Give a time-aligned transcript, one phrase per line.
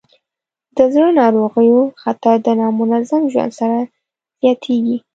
[0.77, 3.77] د زړه ناروغیو خطر د نامنظم ژوند سره
[4.41, 4.97] زیاتېږي.